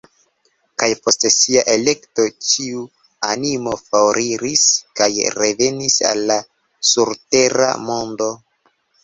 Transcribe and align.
Kaj 0.83 0.87
post 1.01 1.25
sia 1.33 1.63
elekto 1.73 2.25
ĉiu 2.51 2.81
animo 3.33 3.75
foriris 3.91 4.65
kaj 5.01 5.11
revenis 5.37 5.99
al 6.11 6.25
la 6.33 6.41
surtera 6.95 7.71
mondo. 7.87 8.33